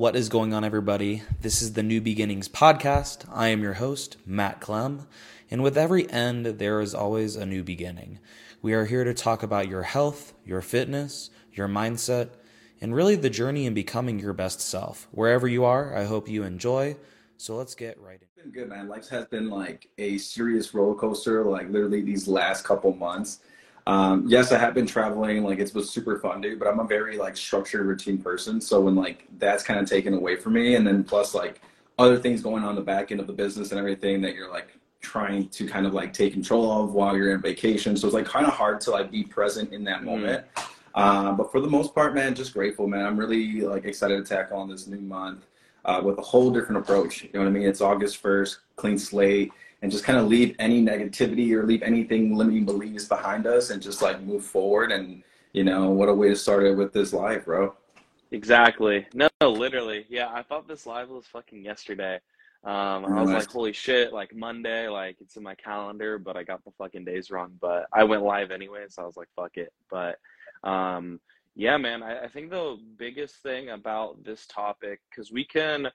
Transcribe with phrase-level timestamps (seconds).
[0.00, 1.22] what is going on, everybody?
[1.42, 3.26] This is the New Beginnings podcast.
[3.30, 5.06] I am your host, Matt Clem,
[5.50, 8.18] and with every end, there is always a new beginning.
[8.62, 12.30] We are here to talk about your health, your fitness, your mindset,
[12.80, 15.06] and really the journey in becoming your best self.
[15.10, 16.96] Wherever you are, I hope you enjoy.
[17.36, 18.22] So let's get right in.
[18.22, 18.88] It's been good, man.
[18.88, 23.40] Life has been like a serious roller coaster, like literally these last couple months.
[23.86, 25.42] Um, yes, I have been traveling.
[25.42, 26.58] Like it's been super fun, dude.
[26.58, 28.60] But I'm a very like structured, routine person.
[28.60, 31.60] So when like that's kind of taken away from me, and then plus like
[31.98, 34.76] other things going on the back end of the business and everything that you're like
[35.00, 37.96] trying to kind of like take control of while you're in vacation.
[37.96, 40.44] So it's like kind of hard to like be present in that moment.
[40.56, 40.66] Mm.
[40.94, 43.06] Um, but for the most part, man, just grateful, man.
[43.06, 45.46] I'm really like excited to tackle on this new month
[45.84, 47.22] uh, with a whole different approach.
[47.22, 47.62] You know what I mean?
[47.62, 49.52] It's August 1st, clean slate
[49.82, 53.80] and just kind of leave any negativity or leave anything limiting beliefs behind us and
[53.80, 54.92] just like move forward.
[54.92, 57.74] And, you know, what a way to start it with this live bro.
[58.30, 59.06] Exactly.
[59.14, 60.06] No, literally.
[60.08, 62.20] Yeah, I thought this live was fucking yesterday.
[62.62, 66.42] Um, I was like, holy shit, like Monday, like it's in my calendar, but I
[66.42, 67.56] got the fucking days wrong.
[67.58, 69.72] But I went live anyway, so I was like, fuck it.
[69.90, 70.18] But
[70.62, 71.20] um,
[71.56, 75.88] yeah, man, I, I think the biggest thing about this topic, because we can,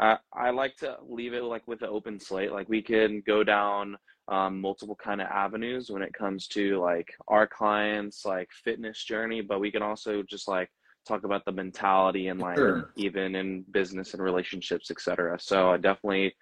[0.00, 2.52] uh, I like to leave it like with an open slate.
[2.52, 3.96] Like we can go down
[4.28, 9.40] um, multiple kind of avenues when it comes to like our clients, like fitness journey,
[9.40, 10.68] but we can also just like
[11.06, 12.90] talk about the mentality and like sure.
[12.96, 15.38] even in business and relationships, etc.
[15.40, 16.34] So I definitely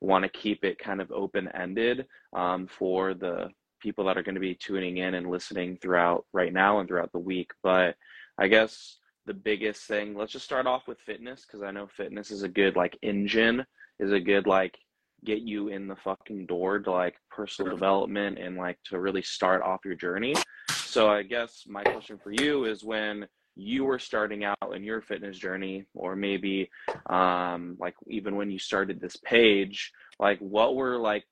[0.00, 3.48] want to keep it kind of open ended um, for the
[3.80, 7.12] people that are going to be tuning in and listening throughout right now and throughout
[7.12, 7.50] the week.
[7.62, 7.96] But
[8.38, 10.14] I guess the biggest thing.
[10.14, 13.64] Let's just start off with fitness because i know fitness is a good like engine
[13.98, 14.76] is a good like
[15.24, 19.62] get you in the fucking door to like personal development and like to really start
[19.62, 20.34] off your journey.
[20.70, 23.26] So i guess my question for you is when
[23.56, 26.68] you were starting out in your fitness journey or maybe
[27.08, 31.24] um like even when you started this page like what were like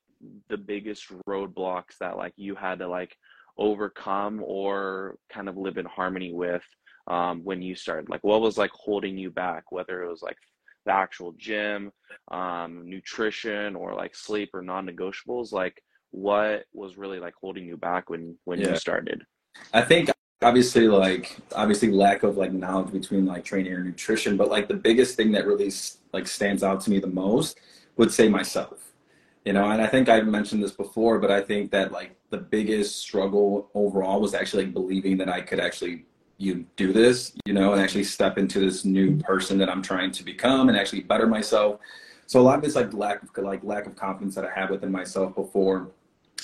[0.48, 3.16] the biggest roadblocks that like you had to like
[3.58, 6.62] overcome or kind of live in harmony with
[7.06, 8.08] um, when you started?
[8.08, 9.70] Like, what was like holding you back?
[9.70, 10.36] Whether it was like
[10.86, 11.92] the actual gym,
[12.30, 15.52] um, nutrition, or like sleep or non-negotiables.
[15.52, 18.70] Like, what was really like holding you back when when yeah.
[18.70, 19.22] you started?
[19.72, 20.10] I think
[20.42, 24.74] obviously like obviously lack of like knowledge between like training and nutrition, but like the
[24.74, 25.70] biggest thing that really
[26.12, 27.58] like stands out to me the most
[27.96, 28.92] would say myself
[29.44, 32.38] you know and i think i've mentioned this before but i think that like the
[32.38, 36.04] biggest struggle overall was actually like believing that i could actually
[36.38, 40.10] you do this, you know, and actually step into this new person that I'm trying
[40.12, 41.80] to become and actually better myself.
[42.26, 44.70] So a lot of it's like lack of like lack of confidence that I had
[44.70, 45.90] within myself before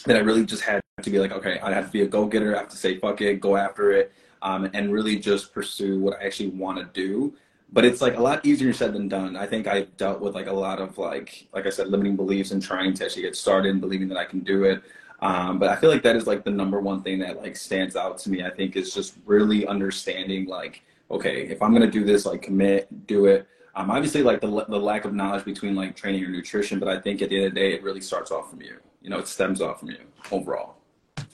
[0.06, 2.54] that I really just had to be like, okay, I have to be a go-getter.
[2.54, 4.12] I have to say, fuck it, go after it,
[4.43, 7.34] um, and really just pursue what I actually want to do.
[7.72, 9.37] But it's like a lot easier said than done.
[9.37, 12.50] I think I've dealt with like a lot of like, like I said, limiting beliefs
[12.50, 14.82] and trying to actually get started and believing that I can do it.
[15.20, 17.96] Um, but I feel like that is like the number one thing that like stands
[17.96, 18.44] out to me.
[18.44, 23.06] I think is just really understanding like, okay, if I'm gonna do this, like commit,
[23.06, 23.46] do it.
[23.74, 27.00] Um, obviously, like the the lack of knowledge between like training or nutrition, but I
[27.00, 28.76] think at the end of the day, it really starts off from you.
[29.02, 29.98] You know, it stems off from you
[30.30, 30.76] overall.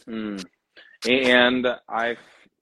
[0.09, 0.45] Mm.
[1.07, 2.17] And I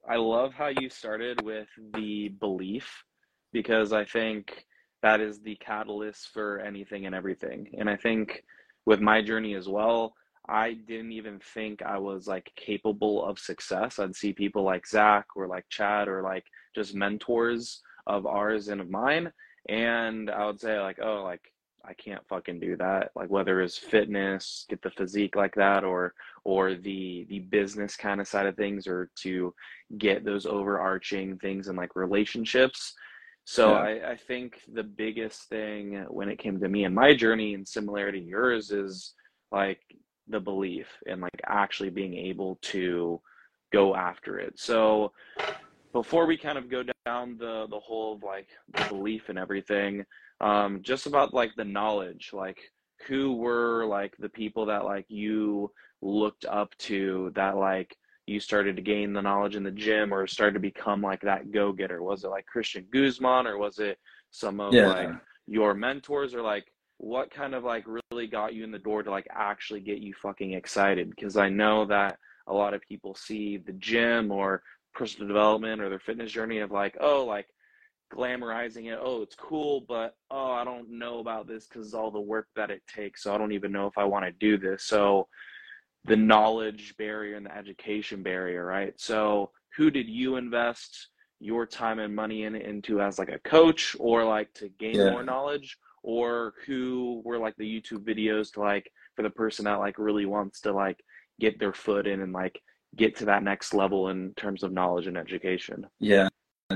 [0.09, 3.05] I love how you started with the belief
[3.53, 4.67] because I think
[5.03, 7.69] that is the catalyst for anything and everything.
[7.79, 8.45] And I think
[8.87, 10.15] with my journey as well,
[10.49, 13.99] I didn't even think I was like capable of success.
[13.99, 16.45] I'd see people like Zach or like Chad or like
[16.75, 19.33] just mentors of ours and of mine.
[19.69, 21.43] And I would say like, oh, like
[21.85, 23.11] I can't fucking do that.
[23.15, 26.15] Like whether it's fitness, get the physique like that, or
[26.45, 29.55] or the the business kind of side of things, or to
[29.99, 32.95] get those overarching things in like relationships.
[33.45, 33.79] So yeah.
[33.79, 37.67] I, I think the biggest thing when it came to me and my journey and
[37.67, 39.15] similarity to yours is
[39.51, 39.81] like
[40.29, 43.21] the belief and like actually being able to
[43.73, 44.59] go after it.
[44.59, 45.13] So
[45.93, 50.05] before we kind of go down the the whole of like the belief and everything,
[50.41, 52.59] um, just about like the knowledge, like
[53.07, 55.71] who were like the people that like you
[56.01, 57.97] looked up to that like
[58.27, 61.51] you started to gain the knowledge in the gym or started to become like that
[61.51, 62.03] go getter?
[62.03, 63.99] Was it like Christian Guzman or was it
[64.31, 64.87] some of yeah.
[64.87, 65.11] like
[65.47, 66.72] your mentors or like
[67.03, 70.15] what kind of like really got you in the door to like actually get you
[70.23, 71.11] fucking excited?
[71.11, 72.17] Because I know that
[72.47, 74.63] a lot of people see the gym or
[74.95, 77.49] personal development or their fitness journey of like, oh, like
[78.15, 79.01] glamorizing it.
[79.03, 82.71] Oh, it's cool, but oh, I don't know about this because all the work that
[82.71, 83.25] it takes.
[83.25, 84.85] So I don't even know if I want to do this.
[84.85, 85.27] So
[86.05, 88.95] the knowledge barrier and the education barrier, right?
[88.97, 91.09] So who did you invest
[91.41, 95.11] your time and money in, into as like a coach or like to gain yeah.
[95.11, 99.79] more knowledge or who were like the YouTube videos to like for the person that
[99.79, 101.01] like really wants to like
[101.41, 102.61] get their foot in and like
[102.97, 105.87] get to that next level in terms of knowledge and education?
[106.01, 106.29] Yeah.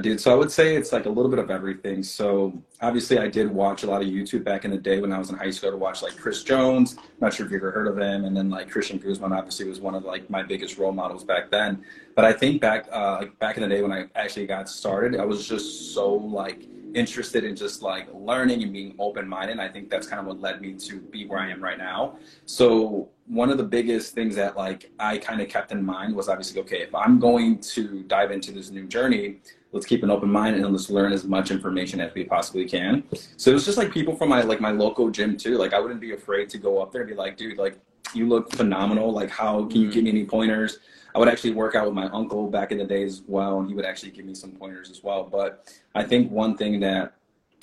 [0.03, 2.03] Dude, so I would say it's like a little bit of everything.
[2.03, 5.19] So obviously, I did watch a lot of YouTube back in the day when I
[5.19, 6.97] was in high school to watch like Chris Jones.
[7.21, 9.81] Not sure if you ever heard of him, and then like Christian Guzman obviously was
[9.81, 11.83] one of like my biggest role models back then.
[12.15, 15.19] But I think back uh, like back in the day when I actually got started,
[15.19, 19.61] I was just so like interested in just like learning and being open minded.
[19.61, 22.17] I think that's kind of what led me to be where I am right now.
[22.47, 26.29] So one of the biggest things that like I kind of kept in mind was
[26.29, 29.41] obviously okay, if I'm going to dive into this new journey,
[29.73, 33.05] let's keep an open mind and let's learn as much information as we possibly can.
[33.37, 35.59] So it was just like people from my like my local gym too.
[35.59, 37.79] Like I wouldn't be afraid to go up there and be like, dude, like
[38.15, 39.13] you look phenomenal.
[39.13, 39.95] Like how can you mm-hmm.
[39.95, 40.79] give me any pointers?
[41.17, 43.69] I would actually work out with my uncle back in the day as well, and
[43.71, 45.25] he would actually give me some pointers as well.
[45.25, 47.15] But I think one thing that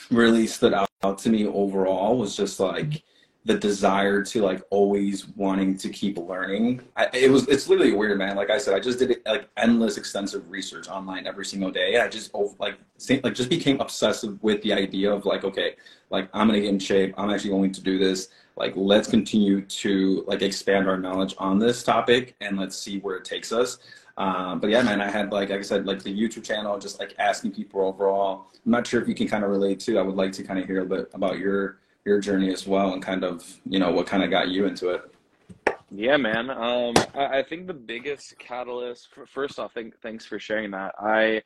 [0.09, 3.03] really stood out to me overall was just like
[3.45, 6.81] the desire to like always wanting to keep learning.
[6.97, 8.35] I, it was it's literally weird, man.
[8.35, 11.99] Like I said, I just did like endless, extensive research online every single day.
[11.99, 12.79] I just oh, like
[13.23, 15.75] like just became obsessive with the idea of like, okay,
[16.09, 17.13] like I'm gonna get in shape.
[17.19, 21.59] I'm actually going to do this like let's continue to like expand our knowledge on
[21.59, 23.79] this topic and let's see where it takes us.
[24.15, 26.99] Um, but yeah man i had like, like i said like the youtube channel just
[26.99, 28.45] like asking people overall.
[28.63, 30.59] I'm not sure if you can kind of relate to i would like to kind
[30.59, 33.91] of hear a bit about your your journey as well and kind of you know
[33.91, 35.01] what kind of got you into it.
[35.89, 36.51] Yeah man.
[36.51, 40.93] Um, I, I, think the biggest catalyst for, first off thank, thanks for sharing that.
[40.99, 41.41] I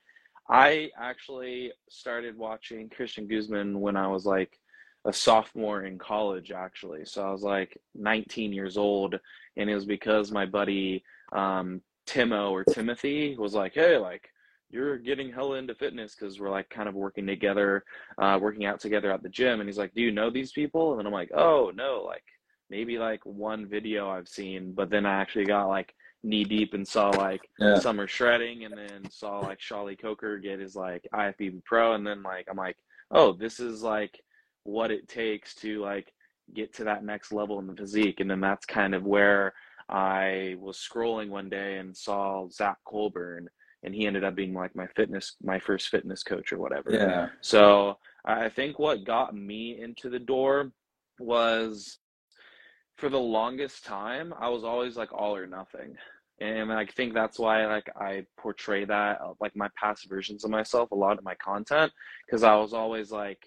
[0.49, 4.59] i actually started watching christian guzman when i was like
[5.07, 7.05] a sophomore in college actually.
[7.05, 9.19] So I was like 19 years old,
[9.55, 14.29] and it was because my buddy um, Timo or Timothy was like, "Hey, like
[14.69, 17.85] you're getting hella into fitness because we're like kind of working together,
[18.17, 20.91] uh, working out together at the gym." And he's like, "Do you know these people?"
[20.91, 22.23] And then I'm like, "Oh no, like
[22.69, 25.93] maybe like one video I've seen." But then I actually got like
[26.23, 27.79] knee deep and saw like yeah.
[27.79, 32.23] summer shredding, and then saw like Charlie Coker get his like IFBB Pro, and then
[32.23, 32.77] like I'm like,
[33.11, 34.19] "Oh, this is like."
[34.67, 36.13] What it takes to like
[36.53, 38.19] get to that next level in the physique.
[38.19, 39.53] And then that's kind of where
[39.89, 43.47] I was scrolling one day and saw Zach Colburn
[43.83, 46.91] and he ended up being like my fitness my first fitness coach or whatever.
[46.91, 47.29] Yeah.
[47.39, 50.71] So I think what got me into the door
[51.17, 51.99] was
[52.97, 55.95] for the longest time I was always like all or nothing.
[56.41, 60.91] And I think that's why like I portray that like my past versions of myself
[60.91, 61.93] a lot in my content
[62.25, 63.39] because I was always like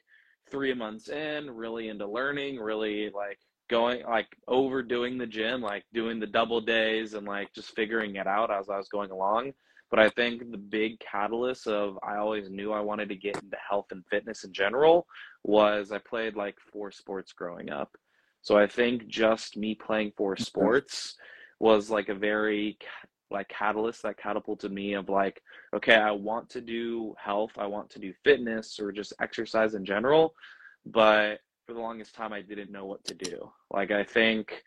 [0.51, 3.39] three months in, really into learning, really like
[3.69, 8.27] going like overdoing the gym, like doing the double days and like just figuring it
[8.27, 9.53] out as I was going along.
[9.91, 13.57] But I think the big catalyst of I always knew I wanted to get into
[13.69, 15.07] health and fitness in general
[15.43, 17.91] was I played like four sports growing up.
[18.43, 20.45] So I think just me playing four mm-hmm.
[20.45, 21.17] sports
[21.59, 22.79] was like a very
[23.31, 25.41] like catalyst that catapulted me of like
[25.75, 29.85] okay i want to do health i want to do fitness or just exercise in
[29.85, 30.35] general
[30.87, 33.51] but for the longest time i didn't know what to do.
[33.71, 34.63] Like i think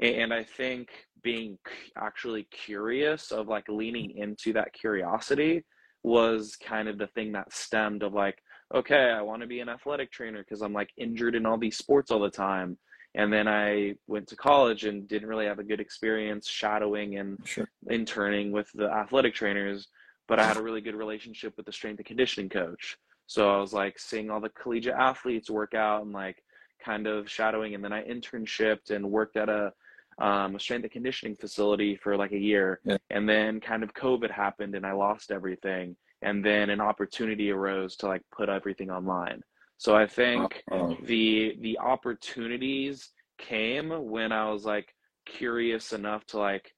[0.00, 0.88] and i think
[1.22, 1.58] being
[1.96, 5.64] actually curious of like leaning into that curiosity
[6.02, 8.38] was kind of the thing that stemmed of like
[8.74, 11.76] okay i want to be an athletic trainer because i'm like injured in all these
[11.76, 12.78] sports all the time
[13.18, 17.36] and then I went to college and didn't really have a good experience shadowing and
[17.44, 17.68] sure.
[17.90, 19.88] interning with the athletic trainers,
[20.28, 22.96] but I had a really good relationship with the strength and conditioning coach.
[23.26, 26.36] So I was like seeing all the collegiate athletes work out and like
[26.82, 27.74] kind of shadowing.
[27.74, 29.72] And then I internshipped and worked at a,
[30.20, 32.78] um, a strength and conditioning facility for like a year.
[32.84, 32.98] Yeah.
[33.10, 35.96] And then kind of COVID happened and I lost everything.
[36.22, 39.42] And then an opportunity arose to like put everything online.
[39.78, 44.94] So I think uh the the opportunities came when I was like
[45.24, 46.74] curious enough to like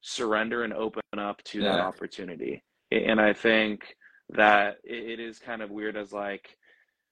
[0.00, 1.72] surrender and open up to yeah.
[1.72, 2.62] that opportunity.
[2.90, 3.96] And I think
[4.30, 6.56] that it is kind of weird as like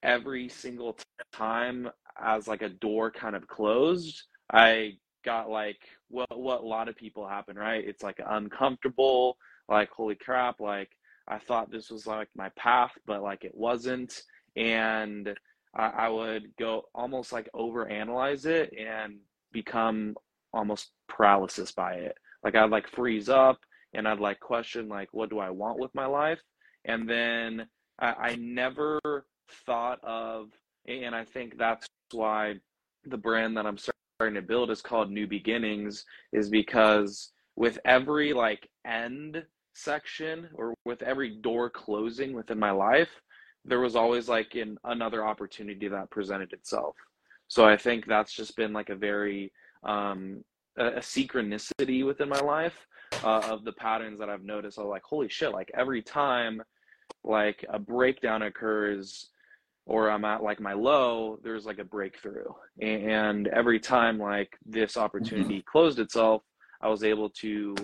[0.02, 0.96] every single
[1.32, 1.88] time
[2.20, 4.22] as like a door kind of closed,
[4.52, 7.84] I got like what what a lot of people happen, right?
[7.84, 9.36] It's like uncomfortable,
[9.68, 10.90] like holy crap, like
[11.28, 14.22] I thought this was like my path, but like it wasn't
[14.56, 15.34] and
[15.74, 19.18] I, I would go almost like overanalyze it and
[19.52, 20.16] become
[20.52, 22.16] almost paralysis by it.
[22.44, 23.58] Like I'd like freeze up
[23.94, 26.40] and I'd like question like what do I want with my life,
[26.84, 27.66] and then
[28.00, 29.00] I, I never
[29.66, 30.48] thought of,
[30.86, 32.54] and I think that's why
[33.04, 38.32] the brand that I'm starting to build is called New Beginnings, is because with every
[38.32, 39.44] like end
[39.74, 43.10] section or with every door closing within my life,
[43.64, 46.96] there was always like in another opportunity that presented itself.
[47.48, 49.52] So I think that's just been like a very
[49.84, 50.44] um,
[50.78, 52.86] a, a synchronicity within my life
[53.22, 54.78] uh, of the patterns that I've noticed.
[54.78, 55.52] I'm like, holy shit!
[55.52, 56.62] Like every time,
[57.24, 59.28] like a breakdown occurs,
[59.86, 62.46] or I'm at like my low, there's like a breakthrough.
[62.80, 65.70] And every time like this opportunity mm-hmm.
[65.70, 66.42] closed itself,
[66.80, 67.74] I was able to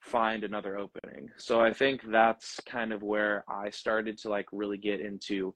[0.00, 1.28] find another opening.
[1.36, 5.54] So I think that's kind of where I started to like really get into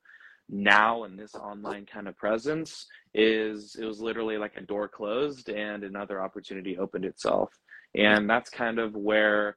[0.48, 5.48] now and this online kind of presence is it was literally like a door closed
[5.48, 7.50] and another opportunity opened itself.
[7.94, 9.56] And that's kind of where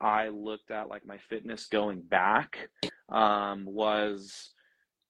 [0.00, 2.68] I looked at like my fitness going back
[3.10, 4.50] um, was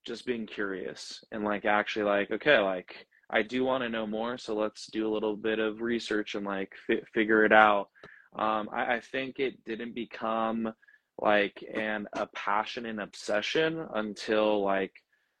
[0.05, 4.37] just being curious and like actually like okay like I do want to know more
[4.37, 7.89] so let's do a little bit of research and like fi- figure it out
[8.37, 10.73] um, I, I think it didn't become
[11.19, 14.93] like an a passion and obsession until like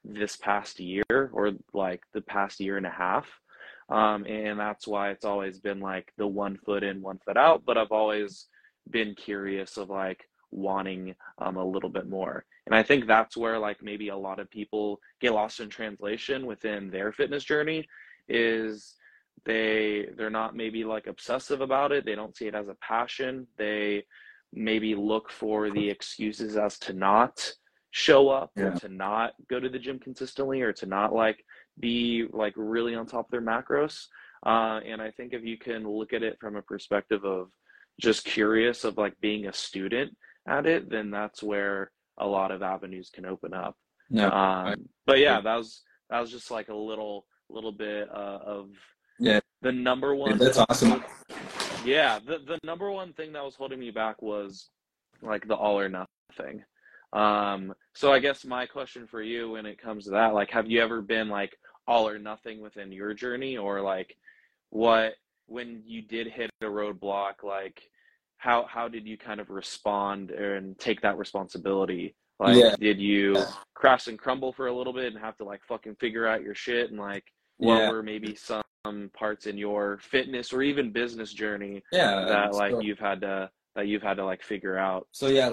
[0.03, 3.27] this past year or like the past year and a half.
[3.89, 7.63] Um, and that's why it's always been like the one foot in one foot out
[7.65, 8.47] but i've always
[8.89, 12.45] been curious of like wanting um, a little bit more.
[12.65, 16.45] And i think that's where like maybe a lot of people get lost in translation
[16.45, 17.87] within their fitness journey
[18.29, 18.95] is
[19.45, 22.05] they they're not maybe like obsessive about it.
[22.05, 23.47] They don't see it as a passion.
[23.57, 24.05] They
[24.53, 27.51] maybe look for the excuses as to not
[27.91, 28.65] show up yeah.
[28.65, 31.43] or to not go to the gym consistently or to not like
[31.79, 34.05] be like really on top of their macros.
[34.43, 37.49] Uh, and i think if you can look at it from a perspective of
[37.99, 40.11] just curious of like being a student
[40.47, 43.75] at it then that's where a lot of avenues can open up.
[44.09, 44.27] Yeah.
[44.27, 48.69] Um, but yeah that was that was just like a little little bit uh, of
[49.21, 49.39] yeah.
[49.61, 50.37] The number one.
[50.37, 51.03] that's awesome.
[51.85, 54.69] Yeah, the the number one thing that was holding me back was
[55.21, 56.63] like the all or nothing.
[57.13, 60.69] Um, so I guess my question for you when it comes to that, like, have
[60.69, 64.15] you ever been like all or nothing within your journey, or like
[64.69, 65.13] what
[65.47, 67.81] when you did hit a roadblock, like
[68.37, 72.15] how how did you kind of respond and take that responsibility?
[72.39, 72.75] Like, yeah.
[72.79, 73.35] did you
[73.75, 76.55] crash and crumble for a little bit and have to like fucking figure out your
[76.55, 77.25] shit and like
[77.57, 77.91] what yeah.
[77.91, 78.60] were maybe some
[79.13, 83.87] parts in your fitness or even business journey yeah that like you've had to that
[83.87, 85.51] you've had to like figure out so yeah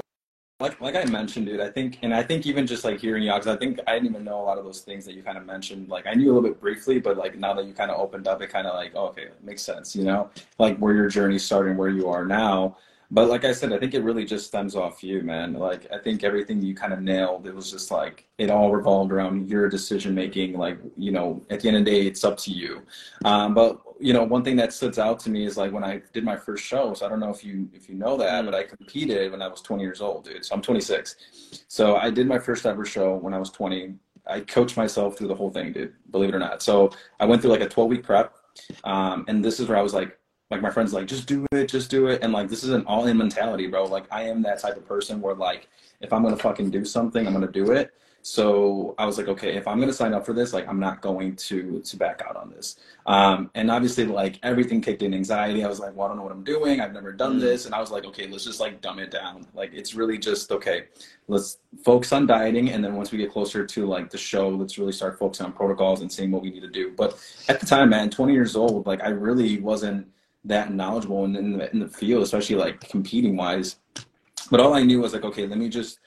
[0.60, 3.32] like like I mentioned, dude, I think, and I think even just like hearing you,
[3.32, 5.38] because I think I didn't even know a lot of those things that you kind
[5.38, 5.88] of mentioned.
[5.88, 8.26] Like I knew a little bit briefly, but like now that you kind of opened
[8.26, 11.08] up, it kind of like, oh, okay, it makes sense, you know, like where your
[11.08, 12.76] journey started and where you are now.
[13.10, 15.54] But like I said, I think it really just stems off you, man.
[15.54, 17.46] Like I think everything you kind of nailed.
[17.46, 20.58] It was just like it all revolved around your decision making.
[20.58, 22.82] Like you know, at the end of the day, it's up to you.
[23.24, 26.02] Um, but you know, one thing that stood out to me is like when I
[26.12, 26.92] did my first show.
[26.92, 29.48] So I don't know if you if you know that, but I competed when I
[29.48, 30.44] was 20 years old, dude.
[30.44, 31.64] So I'm 26.
[31.66, 33.94] So I did my first ever show when I was 20.
[34.26, 35.94] I coached myself through the whole thing, dude.
[36.10, 36.62] Believe it or not.
[36.62, 38.34] So I went through like a 12 week prep,
[38.84, 40.17] um, and this is where I was like,
[40.50, 42.22] like my friends like just do it just do it.
[42.22, 43.84] And like this is an all-in mentality bro.
[43.84, 45.68] Like i am that type of person where like
[46.00, 47.92] if i'm gonna fucking do something i'm gonna do it.
[48.22, 51.00] So i was like okay if i'm gonna sign up for this like i'm not
[51.00, 52.76] going to to back out on this.
[53.06, 55.64] Um, and obviously like everything kicked in anxiety.
[55.64, 56.80] I was like well i don't know what i'm doing.
[56.80, 57.40] I've never done mm.
[57.40, 57.66] this.
[57.66, 59.46] And i was like okay let's just like dumb it down.
[59.54, 60.84] Like it's really just okay
[61.28, 62.70] let's focus on dieting.
[62.70, 65.52] And then once we get closer to like the show let's really start focusing on
[65.52, 66.92] protocols and seeing what we need to do.
[66.96, 70.06] But at the time man 20 years old like i really wasn't
[70.48, 73.76] that knowledgeable in, in, the, in the field, especially like competing wise.
[74.50, 76.00] But all I knew was like, okay, let me just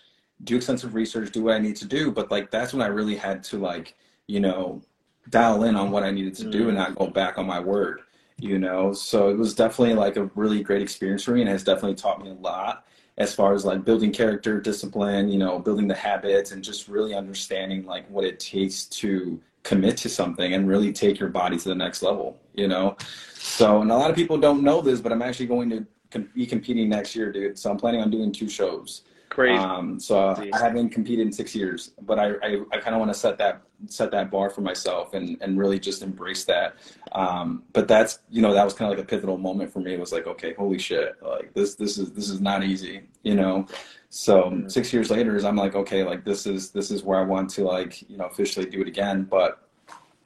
[0.44, 2.12] do extensive research, do what I need to do.
[2.12, 3.96] But like, that's when I really had to like,
[4.28, 4.82] you know,
[5.30, 6.82] dial in on what I needed to do and mm.
[6.82, 8.02] not go back on my word,
[8.38, 8.94] you know?
[8.94, 12.24] So it was definitely like a really great experience for me and has definitely taught
[12.24, 12.86] me a lot
[13.18, 17.14] as far as like building character, discipline, you know, building the habits and just really
[17.14, 21.70] understanding like what it takes to commit to something and really take your body to
[21.70, 22.98] the next level, you know?
[23.42, 26.30] So, and a lot of people don't know this, but I'm actually going to com-
[26.36, 27.58] be competing next year, dude.
[27.58, 29.04] So I'm planning on doing two shows.
[29.30, 29.58] Great.
[29.58, 33.14] Um, so I haven't competed in six years, but I, I, I kind of want
[33.14, 36.76] to set that set that bar for myself and, and really just embrace that.
[37.14, 39.94] Um, but that's you know that was kind of like a pivotal moment for me.
[39.94, 43.36] It was like okay, holy shit, like this this is this is not easy, you
[43.36, 43.66] know.
[44.10, 44.68] So mm-hmm.
[44.68, 47.50] six years later, is I'm like okay, like this is this is where I want
[47.52, 49.24] to like you know officially do it again.
[49.24, 49.66] But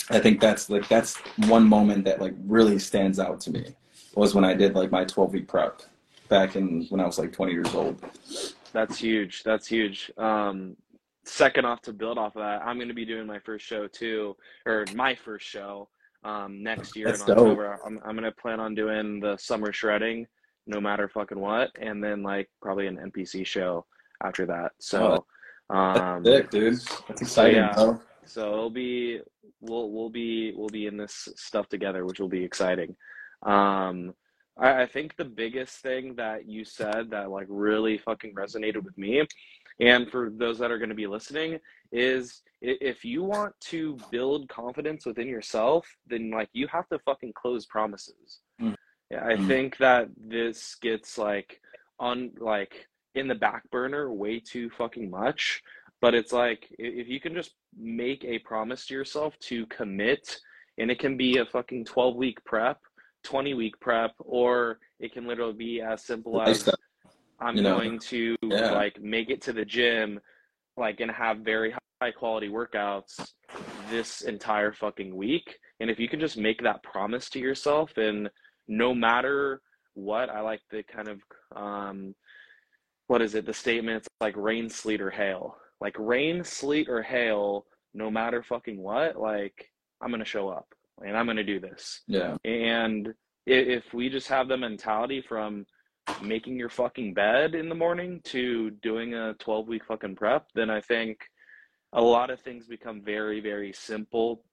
[0.10, 3.76] I think that's like that's one moment that like really stands out to me
[4.16, 5.82] was when I did like my 12 week prep
[6.30, 8.02] back in when I was like 20 years old.
[8.72, 9.44] That's huge.
[9.44, 10.12] That's huge.
[10.18, 10.76] Um,
[11.24, 13.88] second off, to build off of that, I'm going to be doing my first show
[13.88, 14.36] too,
[14.66, 15.90] or my first show
[16.24, 17.78] um, next year That's in October.
[17.78, 17.86] Dope.
[17.86, 20.28] I'm, I'm going to plan on doing the summer shredding
[20.68, 23.86] no matter fucking what, and then like probably an NPC show
[24.24, 24.72] after that.
[24.80, 25.26] So,
[25.70, 26.80] oh, um, sick, dude.
[27.08, 28.02] That's exciting, yeah, bro.
[28.26, 29.20] So it'll be
[29.62, 32.96] we'll we'll be we'll be in this stuff together, which will be exciting.
[33.44, 34.14] Um,
[34.58, 38.98] I, I think the biggest thing that you said that like really fucking resonated with
[38.98, 39.24] me,
[39.80, 41.60] and for those that are going to be listening,
[41.92, 47.34] is if you want to build confidence within yourself, then like you have to fucking
[47.34, 48.40] close promises.
[48.62, 48.74] Mm-hmm.
[49.12, 49.48] Yeah, I mm-hmm.
[49.48, 51.62] think that this gets like
[52.00, 55.62] on like in the back burner way too fucking much.
[56.06, 60.38] But it's like if you can just make a promise to yourself to commit,
[60.78, 62.78] and it can be a fucking 12 week prep,
[63.24, 66.70] 20 week prep, or it can literally be as simple as
[67.40, 68.70] I'm you know, going to yeah.
[68.74, 70.20] like make it to the gym,
[70.78, 73.32] like and have very high quality workouts
[73.90, 75.58] this entire fucking week.
[75.80, 78.30] And if you can just make that promise to yourself, and
[78.68, 79.60] no matter
[79.96, 81.20] what, I like the kind of
[81.56, 82.14] um,
[83.08, 83.48] what is it?
[83.48, 85.58] The statements like rain, sleet, or hail.
[85.86, 89.70] Like rain, sleet, or hail, no matter fucking what, like
[90.02, 90.68] I'm gonna show up
[91.06, 92.02] and I'm gonna do this.
[92.08, 92.38] Yeah.
[92.44, 93.14] And
[93.46, 95.68] if we just have the mentality from
[96.24, 100.72] making your fucking bed in the morning to doing a 12 week fucking prep, then
[100.72, 101.20] I think
[101.94, 104.44] a lot of things become very, very simple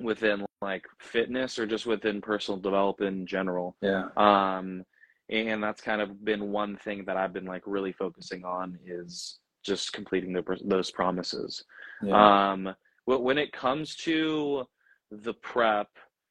[0.00, 3.76] within like fitness or just within personal development in general.
[3.80, 4.08] Yeah.
[4.16, 4.82] Um,
[5.28, 9.38] and that's kind of been one thing that I've been like really focusing on is
[9.64, 11.64] just completing the, those promises.
[12.02, 12.52] Yeah.
[12.52, 12.74] Um,
[13.06, 14.66] when it comes to
[15.10, 15.88] the prep,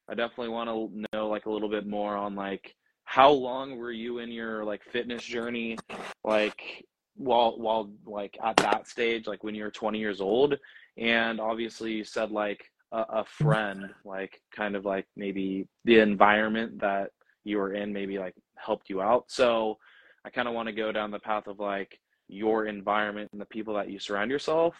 [0.08, 2.74] I definitely want to know like a little bit more on like
[3.04, 5.78] how long were you in your like fitness journey,
[6.24, 6.84] like
[7.16, 10.58] while while like at that stage, like when you were 20 years old,
[10.96, 16.80] and obviously you said like a, a friend, like kind of like maybe the environment
[16.80, 17.10] that
[17.44, 19.24] you were in maybe like helped you out.
[19.28, 19.78] So
[20.24, 23.46] I kind of want to go down the path of like your environment and the
[23.46, 24.74] people that you surround yourself,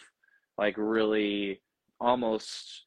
[0.57, 1.61] like really
[1.99, 2.85] almost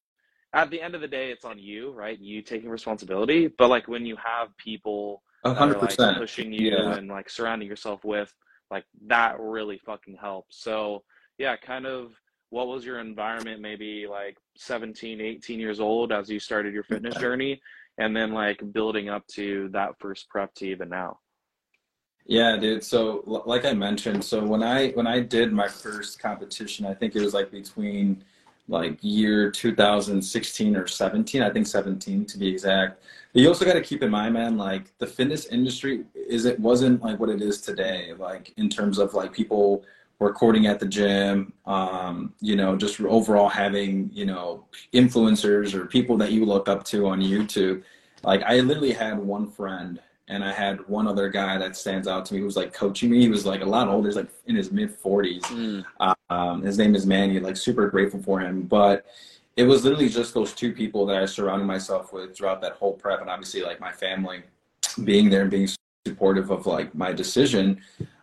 [0.55, 2.19] at the end of the day, it's on you, right?
[2.19, 3.49] You taking responsibility.
[3.59, 6.95] But like when you have people hundred percent like pushing you yeah.
[6.95, 8.33] and like surrounding yourself with,
[8.71, 10.63] like that really fucking helps.
[10.63, 11.05] So
[11.39, 12.13] yeah, kind of
[12.51, 17.15] what was your environment maybe like 17, 18 years old as you started your fitness
[17.17, 17.61] journey?
[17.99, 21.19] and then like building up to that first prep to even now
[22.29, 26.87] yeah dude so like i mentioned so when i when i did my first competition
[26.87, 28.23] i think it was like between
[28.69, 33.73] like year 2016 or 17 i think 17 to be exact but you also got
[33.73, 37.43] to keep in mind man like the fitness industry is it wasn't like what it
[37.43, 39.83] is today like in terms of like people
[40.21, 46.17] recording at the gym, um, you know, just overall having, you know, influencers or people
[46.17, 47.83] that you look up to on YouTube.
[48.25, 52.27] Like I literally had one friend and I had one other guy that stands out
[52.27, 53.21] to me who was like coaching me.
[53.21, 55.43] He was like a lot older, he's like in his mid 40s.
[55.43, 55.85] Mm.
[56.31, 58.63] Um, his name is Manny, like super grateful for him.
[58.63, 59.07] But
[59.57, 62.93] it was literally just those two people that I surrounded myself with throughout that whole
[62.93, 63.21] prep.
[63.21, 64.43] And obviously, like my family
[65.05, 65.69] being there and being
[66.07, 67.81] supportive of like my decision.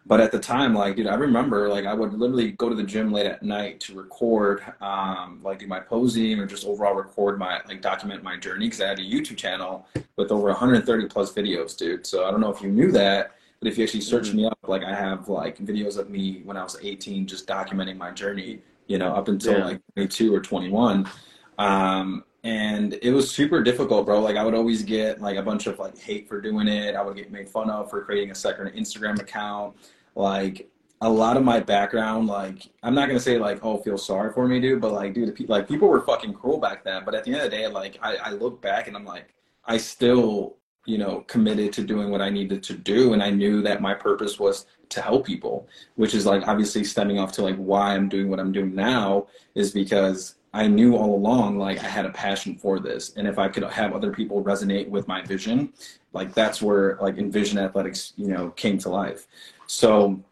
[0.07, 2.83] But at the time, like, dude, I remember like I would literally go to the
[2.83, 7.39] gym late at night to record, um, like do my posing or just overall record
[7.39, 11.33] my like document my journey because I had a YouTube channel with over 130 plus
[11.33, 12.05] videos, dude.
[12.05, 14.37] So I don't know if you knew that, but if you actually search mm-hmm.
[14.37, 17.97] me up, like I have like videos of me when I was 18 just documenting
[17.97, 19.65] my journey, you know, up until yeah.
[19.65, 21.09] like 22 or 21.
[21.57, 24.21] Um, and it was super difficult, bro.
[24.21, 26.95] Like I would always get like a bunch of like hate for doing it.
[26.95, 29.75] I would get made fun of for creating a second Instagram account.
[30.13, 30.69] Like
[31.01, 34.47] a lot of my background, like I'm not gonna say like oh feel sorry for
[34.47, 37.03] me, dude, but like dude, like people were fucking cruel back then.
[37.03, 39.33] But at the end of the day, like I, I look back and I'm like
[39.65, 43.63] I still you know committed to doing what I needed to do, and I knew
[43.63, 47.55] that my purpose was to help people, which is like obviously stemming off to like
[47.55, 51.87] why I'm doing what I'm doing now is because I knew all along like I
[51.87, 55.21] had a passion for this, and if I could have other people resonate with my
[55.21, 55.73] vision,
[56.13, 59.27] like that's where like Envision Athletics, you know, came to life.
[59.67, 60.23] So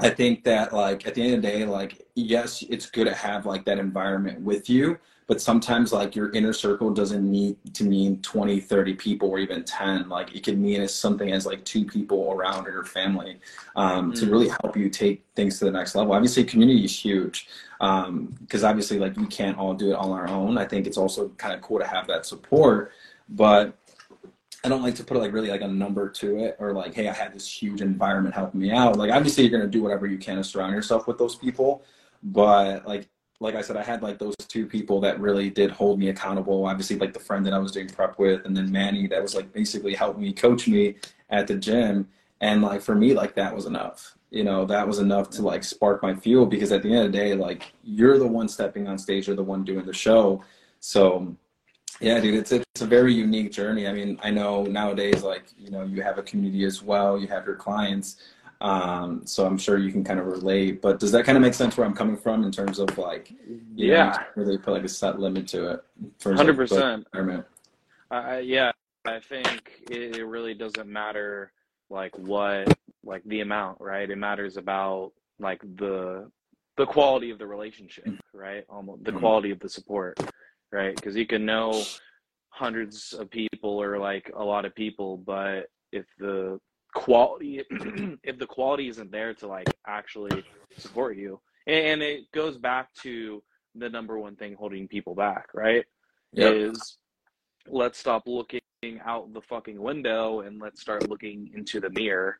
[0.00, 3.14] I think that like at the end of the day, like yes, it's good to
[3.14, 7.84] have like that environment with you, but sometimes like your inner circle doesn't need to
[7.84, 11.64] mean 20 30 people or even 10 like it could mean as something as like
[11.64, 13.38] two people around your family
[13.76, 14.18] um, mm.
[14.18, 18.64] to really help you take things to the next level obviously community is huge because
[18.64, 21.28] um, obviously like we can't all do it on our own i think it's also
[21.30, 22.92] kind of cool to have that support
[23.28, 23.76] but
[24.64, 27.08] I don't like to put like really like a number to it or like, hey,
[27.08, 28.96] I had this huge environment helping me out.
[28.96, 31.82] Like obviously you're gonna do whatever you can to surround yourself with those people.
[32.22, 33.08] But like
[33.42, 36.64] like I said, I had like those two people that really did hold me accountable.
[36.64, 39.34] Obviously, like the friend that I was doing prep with, and then Manny that was
[39.34, 40.94] like basically helped me coach me
[41.30, 42.08] at the gym.
[42.40, 44.16] And like for me, like that was enough.
[44.30, 47.12] You know, that was enough to like spark my fuel because at the end of
[47.12, 50.42] the day, like you're the one stepping on stage, you're the one doing the show.
[50.80, 51.36] So
[52.00, 53.86] yeah, dude, it's it's a very unique journey.
[53.86, 57.26] I mean, I know nowadays, like, you know, you have a community as well, you
[57.28, 58.16] have your clients.
[58.62, 60.80] Um, so I'm sure you can kind of relate.
[60.80, 63.34] But does that kind of make sense where I'm coming from in terms of like,
[63.74, 65.84] yeah, know, really put like a set limit to it?
[66.22, 67.06] Hundred percent.
[68.10, 68.70] Uh, yeah,
[69.04, 71.52] I think it, it really doesn't matter
[71.90, 72.72] like what
[73.04, 74.08] like the amount, right?
[74.08, 76.30] It matters about like the
[76.76, 78.38] the quality of the relationship, mm-hmm.
[78.38, 78.64] right?
[78.68, 79.20] Almost the mm-hmm.
[79.20, 80.20] quality of the support,
[80.70, 80.94] right?
[80.94, 81.82] Because you can know
[82.50, 86.60] hundreds of people or like a lot of people, but if the
[86.94, 87.62] quality
[88.22, 90.44] if the quality isn't there to like actually
[90.76, 91.40] support you.
[91.66, 93.42] And it goes back to
[93.74, 95.84] the number one thing holding people back right?
[96.34, 96.54] Yep.
[96.54, 96.98] is
[97.68, 98.60] let's stop looking
[99.04, 102.38] out the fucking window and let's start looking into the mirror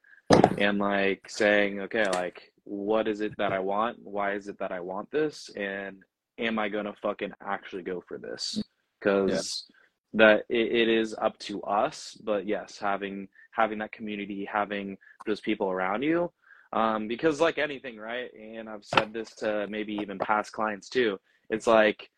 [0.59, 3.99] and like saying okay like what is it that i want?
[4.03, 5.51] Why is it that i want this?
[5.57, 6.03] And
[6.39, 8.63] am i gonna fucking actually go for this?
[8.99, 9.77] Because yeah.
[10.15, 15.41] That it, it is up to us but yes having having that community, having those
[15.41, 16.31] people around you.
[16.73, 18.31] Um, because like anything, right?
[18.35, 21.21] And I've said this to maybe even past clients too.
[21.51, 22.11] It's like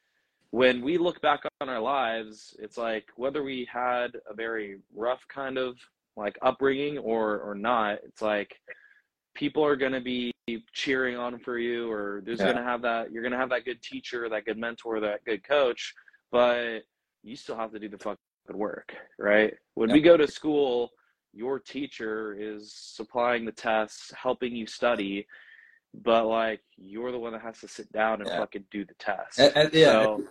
[0.50, 5.22] when we look back on our lives, it's like whether we had a very rough
[5.28, 5.76] kind of
[6.16, 8.54] like upbringing or or not, it's like
[9.34, 10.32] people are going to be
[10.72, 12.44] cheering on for you or there's yeah.
[12.44, 15.24] going to have that you're going to have that good teacher, that good mentor, that
[15.24, 15.92] good coach,
[16.30, 16.82] but
[17.24, 18.18] you still have to do the fucking
[18.52, 19.54] work, right?
[19.74, 20.90] When we go to school,
[21.32, 25.26] your teacher is supplying the tests, helping you study,
[25.94, 28.38] but like you're the one that has to sit down and yeah.
[28.38, 29.38] fucking do the test.
[29.38, 29.92] And, and yeah.
[29.92, 30.24] So,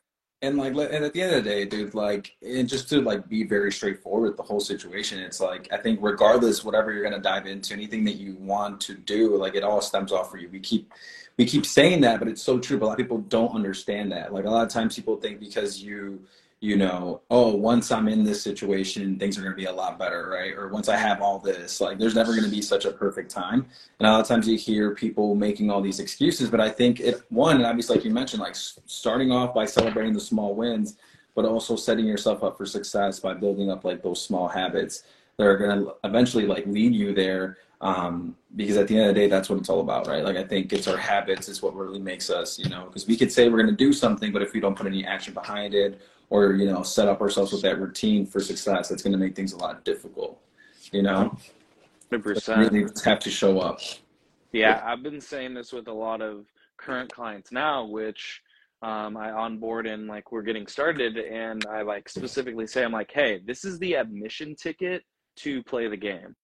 [0.43, 3.29] and like, and at the end of the day, dude, like, and just to like
[3.29, 7.21] be very straightforward with the whole situation, it's like I think regardless, whatever you're gonna
[7.21, 10.49] dive into, anything that you want to do, like it all stems off for you.
[10.49, 10.91] We keep
[11.37, 12.77] we keep saying that, but it's so true.
[12.77, 14.33] But a lot of people don't understand that.
[14.33, 16.25] Like a lot of times, people think because you
[16.63, 19.99] you know, oh, once I'm in this situation, things are going to be a lot
[19.99, 20.53] better, right?
[20.53, 23.29] Or once I have all this, like, there's never going to be such a perfect
[23.29, 23.65] time.
[23.99, 27.01] And a lot of times you hear people making all these excuses, but I think
[27.01, 30.95] it, one, and obviously, like you mentioned, like starting off by celebrating the small wins,
[31.35, 35.03] but also setting yourself up for success by building up like those small habits
[35.35, 37.57] that are going to eventually like lead you there.
[37.81, 40.23] Um, because at the end of the day, that's what it's all about, right?
[40.23, 43.17] Like, I think it's our habits is what really makes us, you know, because we
[43.17, 45.73] could say we're going to do something, but if we don't put any action behind
[45.73, 45.99] it
[46.33, 49.35] or you know set up ourselves with that routine for success that's going to make
[49.35, 50.39] things a lot difficult
[50.91, 51.35] you know?
[52.11, 53.79] 100% really have to show up.
[54.51, 56.45] Yeah i've been saying this with a lot of
[56.77, 58.41] current clients now which
[58.81, 63.11] um, i onboard and like we're getting started and i like specifically say i'm like
[63.11, 65.03] hey this is the admission ticket
[65.35, 66.35] to play the game.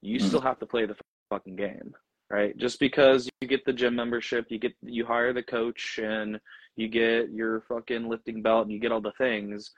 [0.00, 0.26] You mm-hmm.
[0.26, 0.96] still have to play the
[1.30, 1.94] fucking game
[2.32, 6.40] right just because you get the gym membership you get you hire the coach and
[6.76, 9.72] you get your fucking lifting belt and you get all the things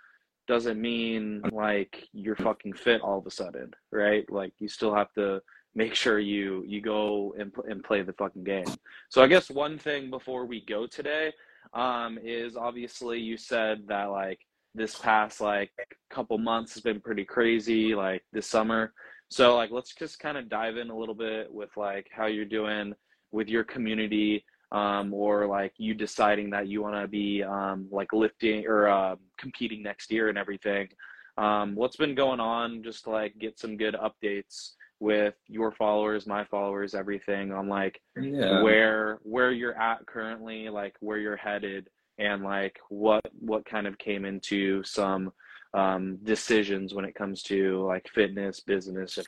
[0.47, 4.31] doesn't mean like you're fucking fit all of a sudden, right?
[4.31, 5.41] Like you still have to
[5.75, 8.67] make sure you you go and and play the fucking game.
[9.09, 11.33] So I guess one thing before we go today
[11.73, 14.41] um, is obviously you said that like
[14.75, 15.71] this past like
[16.11, 18.93] couple months has been pretty crazy, like this summer.
[19.29, 22.45] So like let's just kind of dive in a little bit with like how you're
[22.45, 22.95] doing
[23.33, 28.13] with your community um, or like you deciding that you want to be um, like
[28.13, 30.89] lifting or uh, competing next year and everything.
[31.37, 32.83] Um, what's been going on?
[32.83, 38.01] Just to, like get some good updates with your followers, my followers, everything on like
[38.21, 38.63] yeah.
[38.63, 43.99] where where you're at currently, like where you're headed, and like what what kind of
[43.99, 45.33] came into some
[45.75, 49.19] um, decisions when it comes to like fitness, business,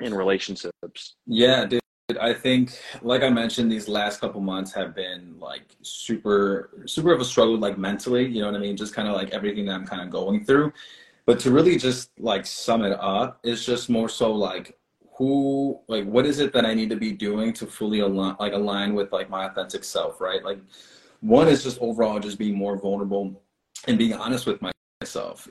[0.00, 1.16] and relationships.
[1.26, 1.80] Yeah, dude.
[2.18, 7.20] I think, like I mentioned, these last couple months have been like super, super of
[7.20, 8.26] a struggle, like mentally.
[8.26, 8.76] You know what I mean?
[8.76, 10.72] Just kind of like everything that I'm kind of going through.
[11.26, 14.78] But to really just like sum it up, it's just more so like
[15.18, 18.54] who, like, what is it that I need to be doing to fully align, like
[18.54, 20.42] align with like my authentic self, right?
[20.42, 20.60] Like,
[21.20, 23.42] one is just overall just being more vulnerable
[23.86, 24.77] and being honest with myself.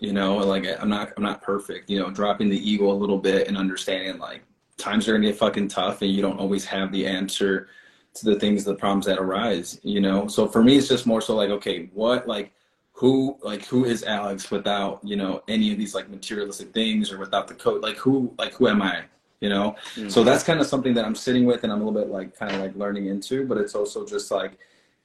[0.01, 1.89] You know, like I'm not, I'm not perfect.
[1.89, 4.43] You know, dropping the ego a little bit and understanding like
[4.77, 7.67] times are gonna get fucking tough and you don't always have the answer
[8.13, 11.21] to the things the problems that arise you know so for me it's just more
[11.21, 12.53] so like okay what like
[12.91, 17.17] who like who is alex without you know any of these like materialistic things or
[17.17, 19.03] without the code like who like who am i
[19.39, 20.09] you know mm-hmm.
[20.09, 22.35] so that's kind of something that i'm sitting with and i'm a little bit like
[22.35, 24.57] kind of like learning into but it's also just like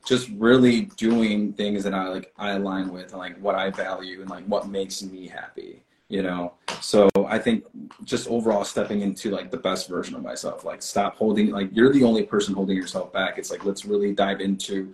[0.04, 4.20] just really doing things that i like i align with and like what i value
[4.20, 7.64] and like what makes me happy you know so I think
[8.04, 11.92] just overall stepping into like the best version of myself, like stop holding, like you're
[11.92, 13.38] the only person holding yourself back.
[13.38, 14.92] It's like, let's really dive into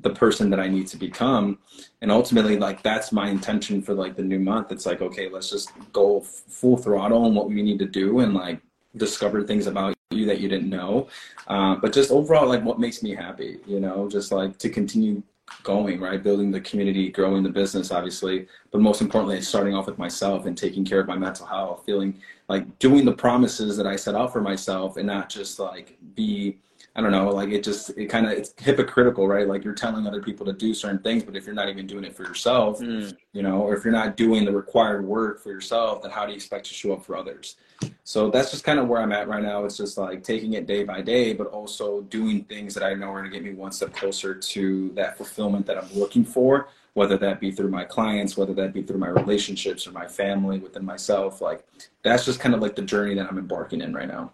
[0.00, 1.58] the person that I need to become.
[2.00, 4.72] And ultimately, like that's my intention for like the new month.
[4.72, 8.34] It's like, okay, let's just go full throttle on what we need to do and
[8.34, 8.60] like
[8.96, 11.08] discover things about you that you didn't know.
[11.48, 15.22] Uh, but just overall, like what makes me happy, you know, just like to continue
[15.62, 16.22] going, right?
[16.22, 18.46] Building the community, growing the business, obviously.
[18.70, 22.20] But most importantly, starting off with myself and taking care of my mental health, feeling
[22.48, 26.58] like doing the promises that I set out for myself and not just like be
[26.96, 29.46] I don't know, like it just it kind of it's hypocritical, right?
[29.46, 32.04] Like you're telling other people to do certain things, but if you're not even doing
[32.04, 33.14] it for yourself, mm.
[33.34, 36.32] you know, or if you're not doing the required work for yourself, then how do
[36.32, 37.56] you expect to show up for others?
[38.04, 39.66] So that's just kind of where I'm at right now.
[39.66, 43.08] It's just like taking it day by day, but also doing things that I know
[43.08, 46.70] are going to get me one step closer to that fulfillment that I'm looking for,
[46.94, 50.60] whether that be through my clients, whether that be through my relationships or my family
[50.60, 51.42] within myself.
[51.42, 51.62] Like
[52.02, 54.32] that's just kind of like the journey that I'm embarking in right now.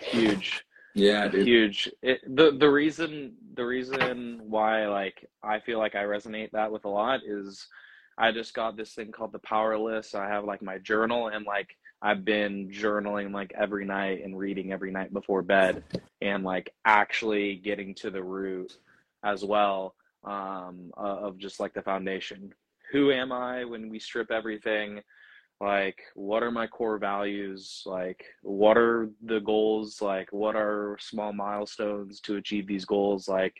[0.00, 0.65] Huge
[0.96, 1.46] yeah, dude.
[1.46, 1.90] Huge.
[2.02, 6.84] It, the the reason the reason why like I feel like I resonate that with
[6.86, 7.68] a lot is
[8.18, 10.14] I just got this thing called the power list.
[10.14, 14.72] I have like my journal and like I've been journaling like every night and reading
[14.72, 15.82] every night before bed
[16.22, 18.78] and like actually getting to the root
[19.22, 22.54] as well um, of just like the foundation.
[22.92, 25.00] Who am I when we strip everything?
[25.60, 27.82] Like what are my core values?
[27.86, 30.02] Like what are the goals?
[30.02, 33.28] Like what are small milestones to achieve these goals?
[33.28, 33.54] Like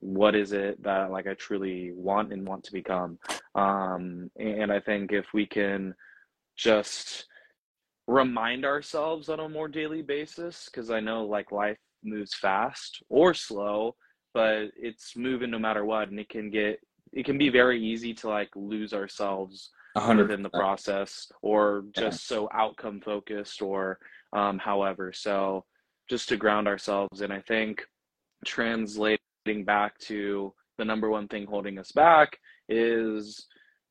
[0.00, 3.18] what is it that like i truly want and want to become?
[3.54, 5.94] Um and i think if we can
[6.56, 7.26] just
[8.06, 13.34] remind ourselves on a more daily basis because i know like life moves fast or
[13.34, 13.94] slow
[14.32, 16.78] but it's moving no matter what and it can get
[17.12, 22.30] it can be very easy to like lose ourselves 100 in the process or just
[22.30, 22.36] yeah.
[22.36, 23.98] so outcome focused or
[24.32, 25.12] um, however.
[25.12, 25.64] So
[26.08, 27.82] just to ground ourselves and i think
[28.44, 29.18] translating
[29.64, 33.46] back to the number one thing holding us back is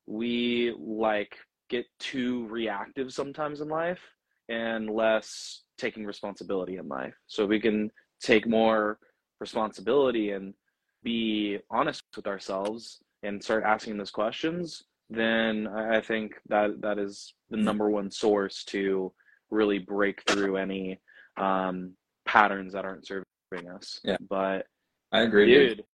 [0.06, 1.36] we like
[1.68, 4.00] get too reactive sometimes in life
[4.48, 7.14] and less taking responsibility in life.
[7.26, 7.90] So we can
[8.22, 8.98] take more
[9.40, 10.54] responsibility and
[11.02, 17.34] be honest with ourselves and start asking those questions then I think that that is
[17.50, 19.12] the number one source to
[19.50, 21.00] really break through any
[21.36, 21.92] um,
[22.26, 24.00] patterns that aren't serving us.
[24.02, 24.66] Yeah, but
[25.12, 25.76] I agree, dude.
[25.76, 25.84] dude.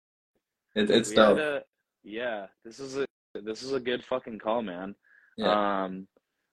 [0.75, 1.39] It, it's dope.
[1.39, 1.63] A,
[2.05, 4.95] yeah, this is a this is a good fucking call, man.
[5.37, 5.85] Yeah.
[5.85, 6.07] Um,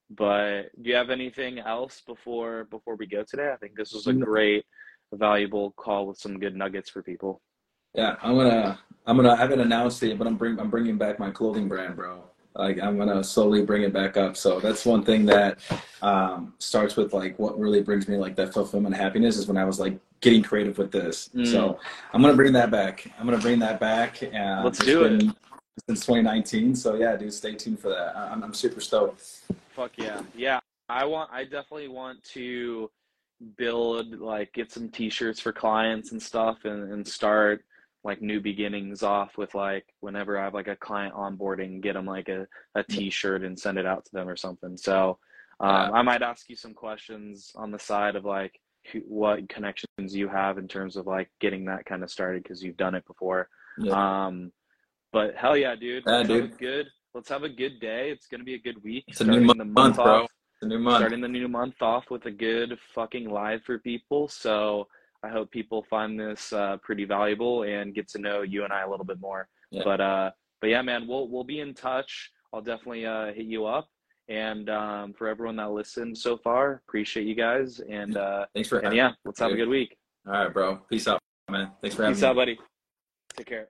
[0.09, 3.51] but do you have anything else before before we go today?
[3.53, 4.65] I think this was a great,
[5.13, 7.41] valuable call with some good nuggets for people.
[7.95, 11.19] Yeah, I'm gonna I'm gonna I haven't announced it, but I'm bring I'm bringing back
[11.19, 12.23] my clothing brand, bro
[12.55, 14.35] like i'm gonna slowly bring it back up.
[14.35, 15.59] So that's one thing that
[16.01, 19.65] um, starts with like what really brings me like that fulfillment happiness is when i
[19.65, 21.29] was like getting creative with this.
[21.35, 21.47] Mm.
[21.47, 21.79] so
[22.13, 23.07] i'm gonna bring that back.
[23.19, 25.21] I'm gonna bring that back and let's do it.
[25.88, 28.15] since 2019 so yeah dude stay tuned for that.
[28.17, 29.21] I'm, I'm super stoked.
[29.73, 30.21] Fuck yeah.
[30.35, 30.59] Yeah
[30.89, 32.89] i want i definitely want to
[33.57, 37.63] build like get some t-shirts for clients and stuff and, and start
[38.03, 42.05] like new beginnings off with like whenever I have like a client onboarding, get them
[42.05, 44.77] like a, a t-shirt and send it out to them or something.
[44.77, 45.17] So
[45.59, 45.93] um.
[45.93, 48.59] I might ask you some questions on the side of like
[48.91, 52.63] who, what connections you have in terms of like getting that kind of started because
[52.63, 53.49] you've done it before.
[53.77, 54.27] Yeah.
[54.27, 54.51] Um,
[55.12, 56.03] but hell yeah, dude.
[56.07, 56.57] Yeah, dude.
[56.57, 56.88] good.
[57.13, 58.12] Let's have a good day.
[58.12, 59.05] It's gonna be a good week.
[59.07, 60.23] It's a new month, the month bro.
[60.23, 60.31] It's
[60.62, 60.99] a new month.
[60.99, 64.27] Starting the new month off with a good fucking live for people.
[64.27, 64.88] So
[65.23, 68.82] I hope people find this uh, pretty valuable and get to know you and I
[68.82, 69.47] a little bit more.
[69.71, 69.82] Yeah.
[69.84, 72.32] But uh, but yeah, man, we'll we'll be in touch.
[72.53, 73.88] I'll definitely uh, hit you up.
[74.27, 77.79] And um, for everyone that listened so far, appreciate you guys.
[77.79, 79.97] And uh, thanks for and yeah, let's have a good week.
[80.27, 80.77] All right, bro.
[80.89, 81.71] Peace out, man.
[81.82, 82.27] Thanks for having Peace me.
[82.27, 82.60] Peace out, buddy.
[83.36, 83.69] Take care.